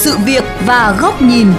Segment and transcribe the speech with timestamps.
[0.00, 1.52] sự việc và góc nhìn.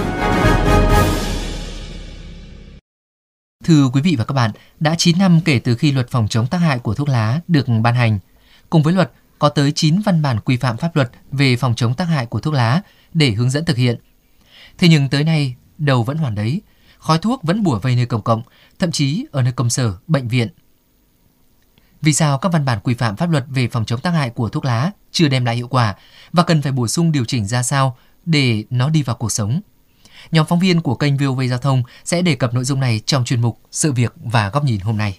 [3.64, 6.46] Thưa quý vị và các bạn, đã 9 năm kể từ khi luật phòng chống
[6.46, 8.18] tác hại của thuốc lá được ban hành.
[8.70, 11.94] Cùng với luật, có tới 9 văn bản quy phạm pháp luật về phòng chống
[11.94, 12.82] tác hại của thuốc lá
[13.14, 13.96] để hướng dẫn thực hiện.
[14.78, 16.60] Thế nhưng tới nay, đầu vẫn hoàn đấy,
[16.98, 18.42] khói thuốc vẫn bủa vây nơi công cộng,
[18.78, 20.48] thậm chí ở nơi công sở, bệnh viện.
[22.00, 24.48] Vì sao các văn bản quy phạm pháp luật về phòng chống tác hại của
[24.48, 25.94] thuốc lá chưa đem lại hiệu quả
[26.32, 29.60] và cần phải bổ sung điều chỉnh ra sao để nó đi vào cuộc sống?
[30.30, 33.24] Nhóm phóng viên của kênh VOV Giao thông sẽ đề cập nội dung này trong
[33.24, 35.18] chuyên mục Sự việc và góc nhìn hôm nay.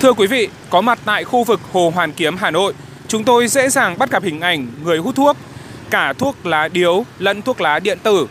[0.00, 2.74] Thưa quý vị, có mặt tại khu vực Hồ Hoàn Kiếm, Hà Nội,
[3.08, 5.36] chúng tôi dễ dàng bắt gặp hình ảnh người hút thuốc,
[5.90, 8.26] cả thuốc lá điếu lẫn thuốc lá điện tử.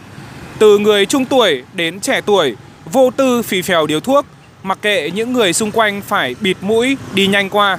[0.59, 2.55] Từ người trung tuổi đến trẻ tuổi,
[2.91, 4.25] vô tư phì phèo điếu thuốc,
[4.63, 7.77] mặc kệ những người xung quanh phải bịt mũi đi nhanh qua.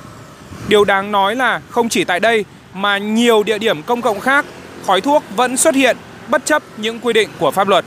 [0.69, 4.45] Điều đáng nói là không chỉ tại đây mà nhiều địa điểm công cộng khác,
[4.87, 5.97] khói thuốc vẫn xuất hiện
[6.29, 7.85] bất chấp những quy định của pháp luật.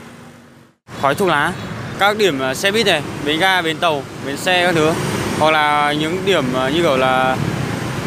[1.01, 1.53] Khói thuốc lá,
[1.99, 4.91] các điểm ờ, xe buýt này, bến ga, bến tàu, bến xe các thứ,
[5.39, 7.37] hoặc là những điểm ờ, như kiểu là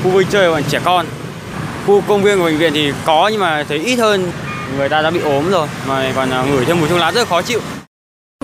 [0.03, 1.07] khu vui chơi của trẻ con.
[1.87, 4.33] Khu công viên của bệnh viện thì có nhưng mà thấy ít hơn,
[4.77, 7.29] người ta đã bị ốm rồi mà còn ờ, ngửi thêm mùi thuốc lá rất
[7.29, 7.61] khó chịu.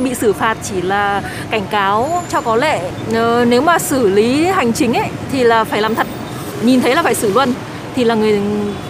[0.04, 4.44] Bị xử phạt chỉ là cảnh cáo cho có lệ, ờ, nếu mà xử lý
[4.44, 6.06] hành chính ấy thì là phải làm thật,
[6.64, 7.48] nhìn thấy là phải xử luôn
[7.94, 8.40] thì là người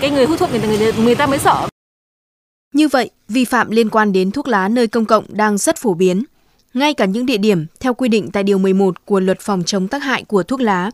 [0.01, 1.69] cái người hút thuốc người ta, người, người ta mới sợ.
[2.75, 5.95] Như vậy, vi phạm liên quan đến thuốc lá nơi công cộng đang rất phổ
[5.95, 6.25] biến.
[6.75, 9.89] Ngay cả những địa điểm theo quy định tại Điều 11 của Luật Phòng chống
[9.89, 10.91] tác hại của thuốc lá.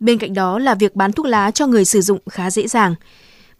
[0.00, 2.94] Bên cạnh đó là việc bán thuốc lá cho người sử dụng khá dễ dàng.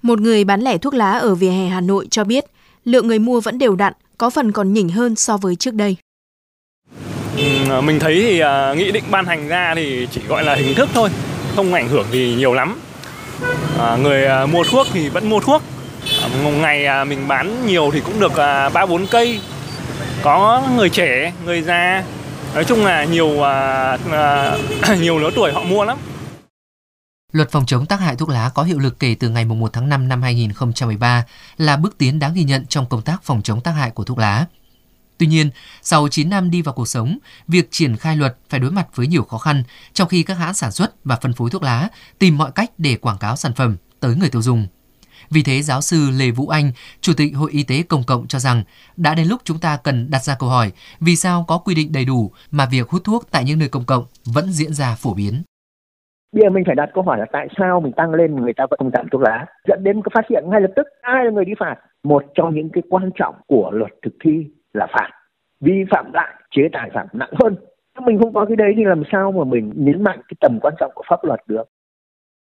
[0.03, 2.45] Một người bán lẻ thuốc lá ở vỉa hè Hà Nội cho biết,
[2.89, 5.97] lượng người mua vẫn đều đặn, có phần còn nhỉnh hơn so với trước đây.
[7.36, 10.55] Ừ, ờ, mình thấy thì uh, nghị định ban hành ra thì chỉ gọi là
[10.55, 11.11] hình thức thôi,
[11.56, 12.80] không ảnh hưởng gì nhiều lắm.
[13.79, 15.63] À, người uh, mua thuốc thì vẫn mua thuốc.
[16.23, 18.33] À, một ngày à, mình bán nhiều thì cũng được
[18.74, 19.40] ba bốn cây.
[20.23, 22.05] Có người trẻ, người già,
[22.55, 23.29] nói chung là nhiều
[25.01, 25.98] nhiều lứa tuổi họ mua lắm.
[27.33, 29.89] Luật phòng chống tác hại thuốc lá có hiệu lực kể từ ngày 1 tháng
[29.89, 31.24] 5 năm 2013
[31.56, 34.18] là bước tiến đáng ghi nhận trong công tác phòng chống tác hại của thuốc
[34.18, 34.46] lá.
[35.18, 35.50] Tuy nhiên,
[35.83, 37.18] sau 9 năm đi vào cuộc sống,
[37.48, 39.62] việc triển khai luật phải đối mặt với nhiều khó khăn,
[39.92, 42.96] trong khi các hãng sản xuất và phân phối thuốc lá tìm mọi cách để
[42.96, 44.66] quảng cáo sản phẩm tới người tiêu dùng.
[45.30, 48.39] Vì thế, giáo sư Lê Vũ Anh, Chủ tịch Hội Y tế Công cộng cho
[48.39, 48.64] rằng
[48.96, 51.92] đã đến lúc chúng ta cần đặt ra câu hỏi vì sao có quy định
[51.92, 55.14] đầy đủ mà việc hút thuốc tại những nơi công cộng vẫn diễn ra phổ
[55.14, 55.42] biến.
[56.33, 58.66] Bây giờ mình phải đặt câu hỏi là tại sao mình tăng lên người ta
[58.70, 59.46] vẫn không giảm thuốc lá?
[59.68, 61.77] Dẫn đến cái phát hiện ngay lập tức ai là người đi phạt?
[62.05, 65.11] Một trong những cái quan trọng của luật thực thi là phạt.
[65.61, 67.56] Vi phạm lại chế tài phạt nặng hơn.
[68.06, 70.74] Mình không có cái đấy thì làm sao mà mình nhấn mạnh cái tầm quan
[70.80, 71.64] trọng của pháp luật được?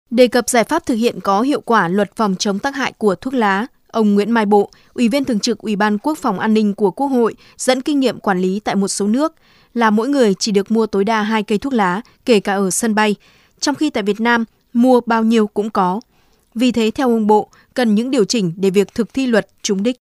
[0.09, 3.15] Đề cập giải pháp thực hiện có hiệu quả luật phòng chống tác hại của
[3.15, 6.53] thuốc lá, ông Nguyễn Mai Bộ, Ủy viên Thường trực Ủy ban Quốc phòng An
[6.53, 9.35] ninh của Quốc hội, dẫn kinh nghiệm quản lý tại một số nước
[9.73, 12.69] là mỗi người chỉ được mua tối đa 2 cây thuốc lá, kể cả ở
[12.69, 13.15] sân bay,
[13.59, 16.01] trong khi tại Việt Nam mua bao nhiêu cũng có.
[16.55, 19.83] Vì thế theo ông Bộ, cần những điều chỉnh để việc thực thi luật trúng
[19.83, 19.97] đích.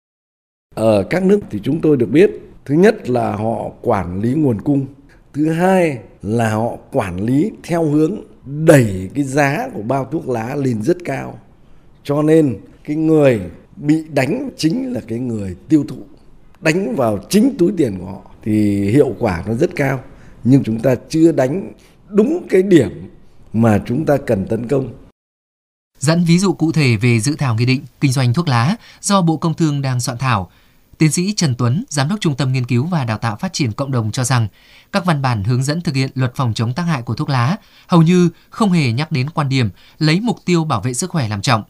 [0.76, 2.32] Ở các nước thì chúng tôi được biết,
[2.66, 4.86] thứ nhất là họ quản lý nguồn cung,
[5.34, 8.16] thứ hai là họ quản lý theo hướng
[8.66, 11.40] đẩy cái giá của bao thuốc lá lên rất cao.
[12.04, 13.42] Cho nên cái người
[13.76, 15.98] bị đánh chính là cái người tiêu thụ,
[16.62, 20.04] đánh vào chính túi tiền của họ thì hiệu quả nó rất cao.
[20.44, 21.74] Nhưng chúng ta chưa đánh
[22.08, 22.90] đúng cái điểm
[23.54, 24.94] mà chúng ta cần tấn công.
[25.98, 29.22] Dẫn ví dụ cụ thể về dự thảo nghị định kinh doanh thuốc lá do
[29.22, 30.52] Bộ Công Thương đang soạn thảo,
[30.98, 33.72] Tiến sĩ Trần Tuấn, Giám đốc Trung tâm Nghiên cứu và Đào tạo Phát triển
[33.72, 34.48] Cộng đồng cho rằng
[34.92, 37.56] các văn bản hướng dẫn thực hiện luật phòng chống tác hại của thuốc lá
[37.88, 41.30] hầu như không hề nhắc đến quan điểm lấy mục tiêu bảo vệ sức khỏe
[41.30, 41.64] làm trọng.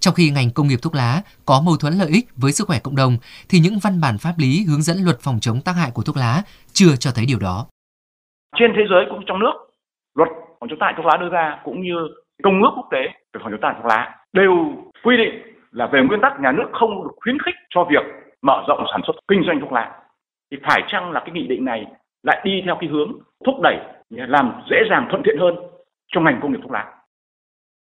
[0.00, 2.78] Trong khi ngành công nghiệp thuốc lá có mâu thuẫn lợi ích với sức khỏe
[2.78, 5.90] cộng đồng, thì những văn bản pháp lý hướng dẫn luật phòng chống tác hại
[5.90, 6.42] của thuốc lá
[6.72, 7.66] chưa cho thấy điều đó.
[8.58, 9.52] Trên thế giới cũng trong nước,
[10.14, 10.28] luật
[10.60, 11.96] phòng chống tác hại thuốc lá đưa ra cũng như
[12.42, 13.02] công ước quốc tế
[13.32, 14.52] về phòng chống tác hại thuốc lá đều
[15.04, 15.34] quy định
[15.70, 18.04] là về nguyên tắc nhà nước không được khuyến khích cho việc
[18.42, 19.92] mở rộng sản xuất kinh doanh thuốc lá
[20.50, 21.86] thì phải chăng là cái nghị định này
[22.22, 23.12] lại đi theo cái hướng
[23.46, 23.76] thúc đẩy
[24.10, 25.54] làm dễ dàng thuận tiện hơn
[26.14, 26.84] trong ngành công nghiệp thuốc lá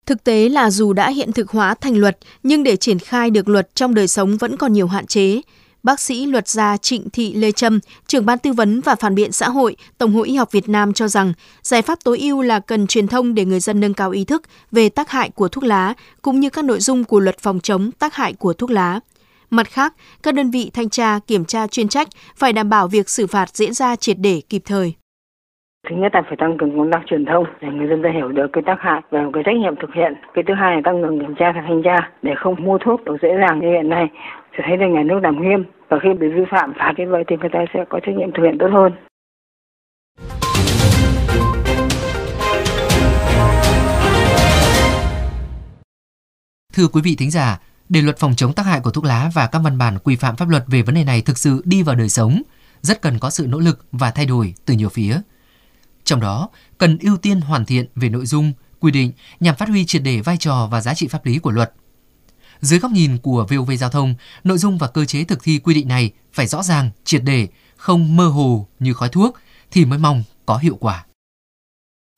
[0.05, 3.49] Thực tế là dù đã hiện thực hóa thành luật, nhưng để triển khai được
[3.49, 5.41] luật trong đời sống vẫn còn nhiều hạn chế.
[5.83, 9.31] Bác sĩ luật gia Trịnh Thị Lê Trâm, trưởng ban tư vấn và phản biện
[9.31, 12.59] xã hội, Tổng hội Y học Việt Nam cho rằng giải pháp tối ưu là
[12.59, 14.41] cần truyền thông để người dân nâng cao ý thức
[14.71, 17.91] về tác hại của thuốc lá cũng như các nội dung của luật phòng chống
[17.99, 18.99] tác hại của thuốc lá.
[19.49, 19.93] Mặt khác,
[20.23, 23.49] các đơn vị thanh tra, kiểm tra chuyên trách phải đảm bảo việc xử phạt
[23.49, 24.93] diễn ra triệt để kịp thời.
[25.89, 28.27] Thứ nhất là phải tăng cường công tác truyền thông để người dân ta hiểu
[28.27, 30.13] được cái tác hại và cái trách nhiệm thực hiện.
[30.33, 33.03] Cái thứ hai là tăng cường kiểm tra và thanh tra để không mua thuốc
[33.05, 34.05] được dễ dàng như hiện nay.
[34.57, 37.23] Sẽ thấy là nhà nước làm nghiêm và khi bị vi phạm phạt như vậy
[37.27, 38.91] thì người ta sẽ có trách nhiệm thực hiện tốt hơn.
[46.73, 47.59] Thưa quý vị thính giả,
[47.89, 50.35] để luật phòng chống tác hại của thuốc lá và các văn bản quy phạm
[50.35, 52.41] pháp luật về vấn đề này thực sự đi vào đời sống,
[52.81, 55.21] rất cần có sự nỗ lực và thay đổi từ nhiều phía.
[56.03, 59.85] Trong đó, cần ưu tiên hoàn thiện về nội dung, quy định nhằm phát huy
[59.85, 61.73] triệt để vai trò và giá trị pháp lý của luật.
[62.61, 65.73] Dưới góc nhìn của VOV Giao thông, nội dung và cơ chế thực thi quy
[65.73, 67.47] định này phải rõ ràng, triệt để,
[67.77, 69.37] không mơ hồ như khói thuốc
[69.71, 71.05] thì mới mong có hiệu quả.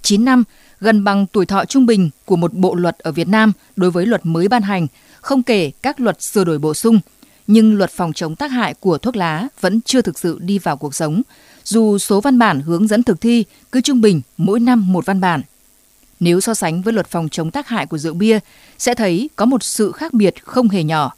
[0.02, 0.44] 9 năm,
[0.80, 4.06] gần bằng tuổi thọ trung bình của một bộ luật ở Việt Nam đối với
[4.06, 4.88] luật mới ban hành,
[5.22, 7.00] không kể các luật sửa đổi bổ sung,
[7.48, 10.78] nhưng luật phòng chống tác hại của thuốc lá vẫn chưa thực sự đi vào
[10.78, 11.22] cuộc sống,
[11.64, 15.22] dù số văn bản hướng dẫn thực thi cứ trung bình mỗi năm một văn
[15.22, 15.42] bản.
[16.24, 18.40] Nếu so sánh với luật phòng chống tác hại của rượu bia,
[18.78, 21.16] sẽ thấy có một sự khác biệt không hề nhỏ.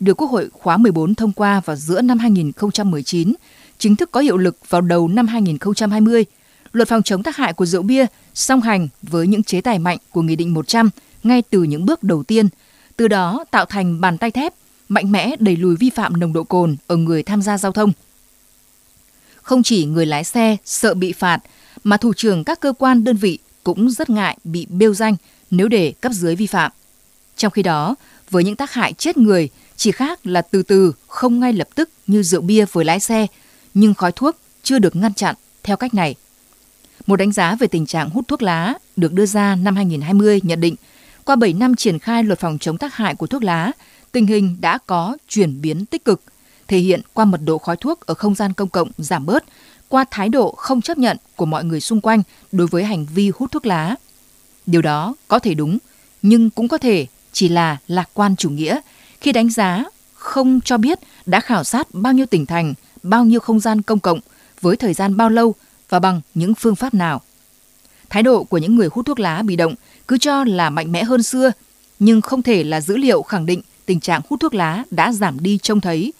[0.00, 3.34] Được Quốc hội khóa 14 thông qua vào giữa năm 2019,
[3.78, 6.24] chính thức có hiệu lực vào đầu năm 2020,
[6.72, 9.98] luật phòng chống tác hại của rượu bia song hành với những chế tài mạnh
[10.10, 10.90] của Nghị định 100
[11.22, 12.48] ngay từ những bước đầu tiên,
[12.96, 14.54] từ đó tạo thành bàn tay thép
[14.88, 17.92] mạnh mẽ đẩy lùi vi phạm nồng độ cồn ở người tham gia giao thông.
[19.42, 21.38] Không chỉ người lái xe sợ bị phạt,
[21.84, 25.16] mà thủ trưởng các cơ quan đơn vị cũng rất ngại bị bêu danh
[25.50, 26.72] nếu để cấp dưới vi phạm.
[27.36, 27.94] Trong khi đó,
[28.30, 31.90] với những tác hại chết người, chỉ khác là từ từ, không ngay lập tức
[32.06, 33.26] như rượu bia với lái xe,
[33.74, 36.14] nhưng khói thuốc chưa được ngăn chặn theo cách này.
[37.06, 40.60] Một đánh giá về tình trạng hút thuốc lá được đưa ra năm 2020 nhận
[40.60, 40.74] định,
[41.24, 43.72] qua 7 năm triển khai luật phòng chống tác hại của thuốc lá,
[44.12, 46.22] tình hình đã có chuyển biến tích cực,
[46.68, 49.44] thể hiện qua mật độ khói thuốc ở không gian công cộng giảm bớt,
[49.88, 52.22] qua thái độ không chấp nhận của mọi người xung quanh
[52.52, 53.94] đối với hành vi hút thuốc lá.
[54.66, 55.78] Điều đó có thể đúng,
[56.22, 58.80] nhưng cũng có thể chỉ là lạc quan chủ nghĩa
[59.20, 59.84] khi đánh giá
[60.14, 64.00] không cho biết đã khảo sát bao nhiêu tỉnh thành, bao nhiêu không gian công
[64.00, 64.20] cộng,
[64.60, 65.54] với thời gian bao lâu
[65.88, 67.20] và bằng những phương pháp nào.
[68.10, 69.74] Thái độ của những người hút thuốc lá bị động
[70.08, 71.52] cứ cho là mạnh mẽ hơn xưa,
[71.98, 75.40] nhưng không thể là dữ liệu khẳng định tình trạng hút thuốc lá đã giảm
[75.40, 76.12] đi trông thấy.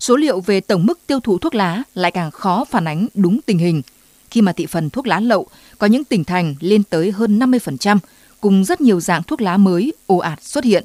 [0.00, 3.40] Số liệu về tổng mức tiêu thụ thuốc lá lại càng khó phản ánh đúng
[3.46, 3.82] tình hình,
[4.30, 5.46] khi mà thị phần thuốc lá lậu
[5.78, 7.98] có những tỉnh thành lên tới hơn 50%,
[8.40, 10.84] cùng rất nhiều dạng thuốc lá mới ồ ạt xuất hiện.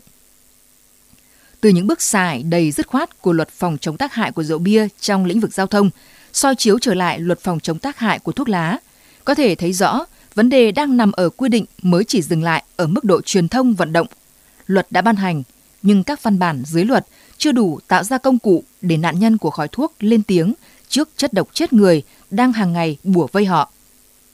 [1.61, 4.59] Từ những bước xài đầy dứt khoát của luật phòng chống tác hại của rượu
[4.59, 5.89] bia trong lĩnh vực giao thông,
[6.33, 8.77] soi chiếu trở lại luật phòng chống tác hại của thuốc lá,
[9.25, 10.05] có thể thấy rõ
[10.35, 13.47] vấn đề đang nằm ở quy định mới chỉ dừng lại ở mức độ truyền
[13.47, 14.07] thông vận động.
[14.67, 15.43] Luật đã ban hành,
[15.81, 17.05] nhưng các văn bản dưới luật
[17.41, 20.53] chưa đủ tạo ra công cụ để nạn nhân của khói thuốc lên tiếng
[20.89, 23.71] trước chất độc chết người đang hàng ngày bủa vây họ.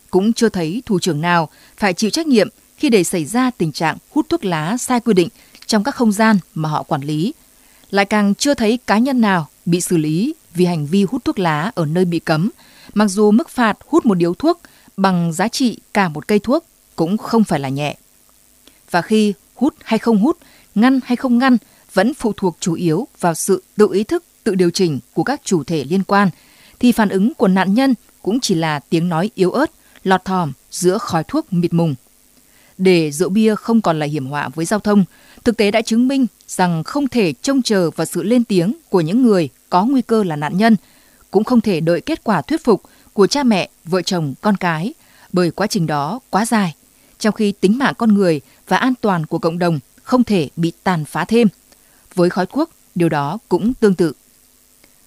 [0.09, 3.71] Cũng chưa thấy thủ trưởng nào phải chịu trách nhiệm khi để xảy ra tình
[3.71, 5.29] trạng hút thuốc lá sai quy định
[5.65, 7.33] trong các không gian mà họ quản lý.
[7.89, 11.39] Lại càng chưa thấy cá nhân nào bị xử lý vì hành vi hút thuốc
[11.39, 12.49] lá ở nơi bị cấm,
[12.93, 14.61] mặc dù mức phạt hút một điếu thuốc
[14.97, 16.65] bằng giá trị cả một cây thuốc
[16.95, 17.97] cũng không phải là nhẹ.
[18.91, 20.37] Và khi hút hay không hút,
[20.75, 21.57] ngăn hay không ngăn
[21.97, 25.41] vẫn phụ thuộc chủ yếu vào sự tự ý thức, tự điều chỉnh của các
[25.43, 26.29] chủ thể liên quan,
[26.79, 29.71] thì phản ứng của nạn nhân cũng chỉ là tiếng nói yếu ớt,
[30.03, 31.95] lọt thòm giữa khói thuốc mịt mùng.
[32.77, 35.05] Để rượu bia không còn là hiểm họa với giao thông,
[35.43, 39.01] thực tế đã chứng minh rằng không thể trông chờ vào sự lên tiếng của
[39.01, 40.75] những người có nguy cơ là nạn nhân,
[41.31, 42.81] cũng không thể đợi kết quả thuyết phục
[43.13, 44.93] của cha mẹ, vợ chồng, con cái,
[45.33, 46.75] bởi quá trình đó quá dài,
[47.19, 50.71] trong khi tính mạng con người và an toàn của cộng đồng không thể bị
[50.83, 51.47] tàn phá thêm.
[52.17, 54.13] Với khói thuốc, điều đó cũng tương tự.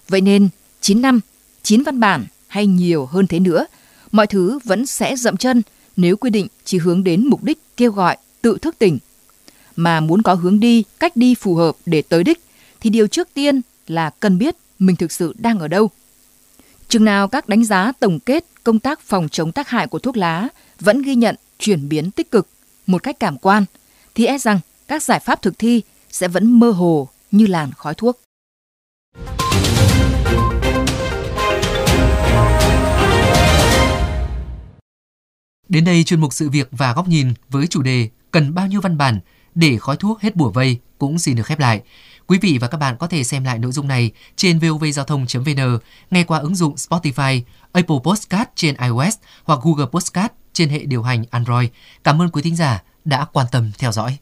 [0.07, 0.49] Vậy nên,
[0.81, 1.19] 9 năm,
[1.63, 3.65] 9 văn bản hay nhiều hơn thế nữa,
[4.11, 5.61] mọi thứ vẫn sẽ dậm chân
[5.97, 8.97] nếu quy định chỉ hướng đến mục đích kêu gọi tự thức tỉnh.
[9.75, 12.39] Mà muốn có hướng đi, cách đi phù hợp để tới đích,
[12.79, 15.89] thì điều trước tiên là cần biết mình thực sự đang ở đâu.
[16.87, 20.17] Chừng nào các đánh giá tổng kết công tác phòng chống tác hại của thuốc
[20.17, 20.47] lá
[20.79, 22.47] vẫn ghi nhận chuyển biến tích cực
[22.87, 23.65] một cách cảm quan,
[24.15, 27.93] thì e rằng các giải pháp thực thi sẽ vẫn mơ hồ như làn khói
[27.95, 28.21] thuốc.
[35.69, 38.81] Đến đây chuyên mục sự việc và góc nhìn với chủ đề cần bao nhiêu
[38.81, 39.19] văn bản
[39.55, 41.81] để khói thuốc hết bùa vây cũng xin được khép lại.
[42.27, 45.77] Quý vị và các bạn có thể xem lại nội dung này trên vovgiao thông.vn,
[46.11, 47.41] nghe qua ứng dụng Spotify,
[47.71, 51.69] Apple Podcast trên iOS hoặc Google Podcast trên hệ điều hành Android.
[52.03, 54.17] Cảm ơn quý thính giả đã quan tâm theo dõi.